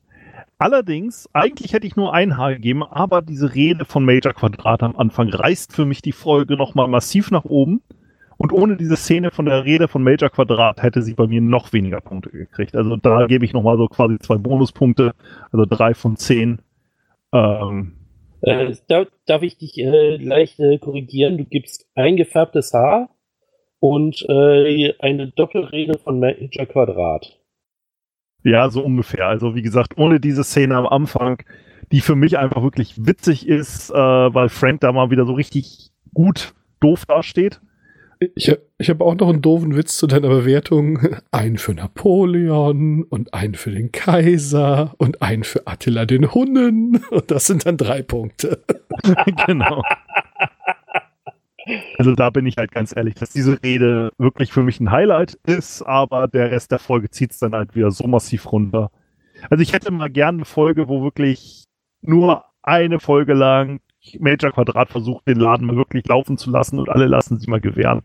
Allerdings, 0.62 1.28
eigentlich 1.33 1.73
hätte 1.73 1.88
ich 1.88 1.97
nur 1.97 2.14
ein 2.14 2.37
Haar 2.37 2.54
gegeben, 2.54 2.85
aber 2.85 3.21
diese 3.21 3.52
Rede 3.52 3.85
von 3.85 4.04
Major 4.04 4.33
Quadrat 4.33 4.85
am 4.85 4.95
Anfang 4.95 5.28
reißt 5.28 5.73
für 5.73 5.85
mich 5.85 6.02
die 6.02 6.12
Folge 6.12 6.57
nochmal 6.57 6.87
massiv 6.87 7.33
nach 7.33 7.45
oben. 7.45 7.83
Und 8.37 8.52
ohne 8.52 8.76
diese 8.76 8.95
Szene 8.95 9.33
von 9.33 9.47
der 9.47 9.64
Rede 9.64 9.88
von 9.88 10.04
Major 10.04 10.31
Quadrat 10.31 10.81
hätte 10.81 11.02
sie 11.02 11.14
bei 11.14 11.26
mir 11.26 11.40
noch 11.40 11.73
weniger 11.73 12.00
Punkte 12.00 12.31
gekriegt. 12.31 12.76
Also 12.76 12.97
da 12.97 13.26
gebe 13.26 13.45
ich 13.45 13.52
nochmal 13.52 13.76
so 13.76 13.88
quasi 13.88 14.21
zwei 14.21 14.37
Bonuspunkte, 14.37 15.14
also 15.50 15.64
drei 15.69 15.95
von 15.95 16.16
zehn. 16.16 16.61
Ähm, 17.33 17.95
Äh, 18.42 18.76
da, 18.87 19.07
darf 19.26 19.42
ich 19.42 19.59
dich 19.59 19.78
äh, 19.78 20.16
leicht 20.16 20.61
äh, 20.61 20.78
korrigieren? 20.78 21.38
Du 21.38 21.45
gibst 21.45 21.87
eingefärbtes 21.97 22.73
Haar 22.73 23.09
und 23.81 24.25
äh, 24.28 24.95
eine 25.00 25.26
Doppelrede 25.33 25.99
von 25.99 26.21
Major 26.21 26.66
Quadrat. 26.66 27.41
Ja, 28.44 28.70
so 28.70 28.82
ungefähr. 28.82 29.26
Also 29.26 29.54
wie 29.54 29.62
gesagt, 29.62 29.96
ohne 29.96 30.20
diese 30.20 30.44
Szene 30.44 30.76
am 30.76 30.87
Anfang, 30.87 31.42
die 31.92 32.00
für 32.00 32.16
mich 32.16 32.38
einfach 32.38 32.62
wirklich 32.62 33.06
witzig 33.06 33.46
ist, 33.46 33.90
äh, 33.90 33.94
weil 33.94 34.49
Frank 34.49 34.80
da 34.80 34.92
mal 34.92 35.11
wieder 35.11 35.26
so 35.26 35.34
richtig 35.34 35.90
gut 36.14 36.54
doof 36.80 37.06
dasteht. 37.06 37.61
Ich, 38.37 38.54
ich 38.78 38.88
habe 38.88 39.04
auch 39.04 39.16
noch 39.16 39.28
einen 39.28 39.42
doofen 39.42 39.76
Witz 39.76 39.96
zu 39.96 40.06
deiner 40.06 40.28
Bewertung. 40.28 41.00
Einen 41.32 41.58
für 41.58 41.75
Napoleon 41.75 43.02
und 43.02 43.34
einen 43.34 43.54
für 43.54 43.72
den 43.72 43.90
Kaiser 43.90 44.94
und 44.99 45.22
einen 45.22 45.42
für 45.42 45.66
Attila 45.66 46.06
den 46.06 46.32
Hunnen. 46.32 47.04
Und 47.11 47.30
das 47.32 47.46
sind 47.46 47.66
dann 47.66 47.76
drei 47.76 48.02
Punkte. 48.02 48.62
genau. 49.46 49.82
Also 51.99 52.14
da 52.14 52.31
bin 52.31 52.47
ich 52.47 52.57
halt 52.57 52.73
ganz 52.73 52.95
ehrlich, 52.95 53.14
dass 53.14 53.31
diese 53.31 53.62
Rede 53.62 54.12
wirklich 54.19 54.52
für 54.52 54.62
mich 54.62 54.81
ein 54.81 54.90
Highlight 54.90 55.35
ist, 55.47 55.83
aber 55.83 56.28
der 56.28 56.50
Rest 56.50 56.73
der 56.73 56.78
Folge 56.78 57.11
zieht 57.11 57.33
es 57.33 57.38
dann 57.38 57.52
halt 57.52 57.75
wieder 57.75 57.90
so 57.90 58.07
massiv 58.07 58.50
runter. 58.50 58.90
Also 59.50 59.62
ich 59.62 59.73
hätte 59.73 59.90
mal 59.90 60.11
gerne 60.11 60.38
eine 60.38 60.45
Folge, 60.45 60.88
wo 60.88 61.02
wirklich 61.02 61.64
nur 62.00 62.45
eine 62.62 63.00
Folge 63.00 63.35
lang 63.35 63.81
Major 64.19 64.50
Quadrat 64.50 64.90
versucht, 64.90 65.28
den 65.28 65.38
Laden 65.38 65.66
mal 65.66 65.76
wirklich 65.76 66.07
laufen 66.07 66.37
zu 66.37 66.50
lassen 66.50 66.78
und 66.78 66.88
alle 66.88 67.07
lassen 67.07 67.38
sich 67.38 67.49
mal 67.49 67.61
gewähren. 67.61 68.02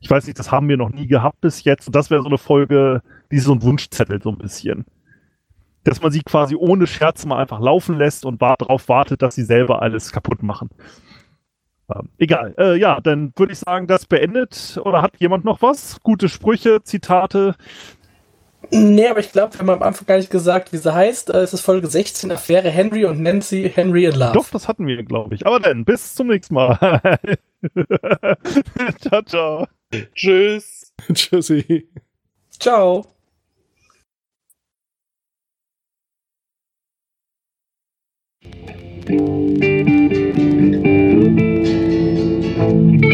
Ich 0.00 0.10
weiß 0.10 0.26
nicht, 0.26 0.38
das 0.38 0.50
haben 0.50 0.68
wir 0.68 0.76
noch 0.76 0.90
nie 0.90 1.06
gehabt 1.06 1.40
bis 1.40 1.62
jetzt. 1.64 1.86
Und 1.86 1.94
das 1.94 2.10
wäre 2.10 2.22
so 2.22 2.28
eine 2.28 2.38
Folge, 2.38 3.02
die 3.30 3.36
ist 3.36 3.44
so 3.44 3.52
ein 3.52 3.62
Wunschzettel 3.62 4.20
so 4.22 4.30
ein 4.30 4.38
bisschen. 4.38 4.86
Dass 5.84 6.02
man 6.02 6.10
sie 6.10 6.22
quasi 6.22 6.56
ohne 6.56 6.86
Scherz 6.86 7.24
mal 7.26 7.38
einfach 7.38 7.60
laufen 7.60 7.96
lässt 7.96 8.24
und 8.24 8.42
darauf 8.42 8.88
wartet, 8.88 9.22
dass 9.22 9.34
sie 9.34 9.44
selber 9.44 9.82
alles 9.82 10.10
kaputt 10.10 10.42
machen. 10.42 10.70
Egal. 12.18 12.54
Äh, 12.58 12.76
ja, 12.76 13.00
dann 13.00 13.32
würde 13.36 13.52
ich 13.52 13.58
sagen, 13.58 13.86
das 13.86 14.06
beendet. 14.06 14.80
Oder 14.84 15.02
hat 15.02 15.12
jemand 15.18 15.44
noch 15.44 15.62
was? 15.62 16.00
Gute 16.02 16.28
Sprüche, 16.28 16.82
Zitate? 16.82 17.54
Nee, 18.70 19.08
aber 19.08 19.20
ich 19.20 19.32
glaube, 19.32 19.54
wir 19.54 19.60
haben 19.60 19.70
am 19.70 19.82
Anfang 19.82 20.06
gar 20.06 20.16
nicht 20.18 20.30
gesagt, 20.30 20.72
wie 20.72 20.76
sie 20.76 20.94
heißt. 20.94 21.30
Äh, 21.30 21.38
es 21.38 21.52
ist 21.52 21.62
Folge 21.62 21.86
16, 21.86 22.30
Affäre 22.30 22.70
Henry 22.70 23.04
und 23.04 23.20
Nancy, 23.20 23.70
Henry 23.74 24.04
in 24.04 24.14
Love. 24.14 24.32
Doch, 24.34 24.50
das 24.50 24.68
hatten 24.68 24.86
wir, 24.86 25.02
glaube 25.02 25.34
ich. 25.34 25.46
Aber 25.46 25.58
dann, 25.58 25.84
bis 25.84 26.14
zum 26.14 26.28
nächsten 26.28 26.54
Mal. 26.54 27.18
ciao, 29.00 29.22
ciao. 29.22 29.66
Tschüss. 30.14 30.92
Tschüssi. 31.12 31.88
Ciao. 32.58 33.06
Thank 39.10 39.99
thank 42.60 43.04
you. 43.04 43.10